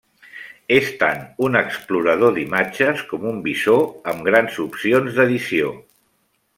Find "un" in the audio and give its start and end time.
1.47-1.59, 3.35-3.45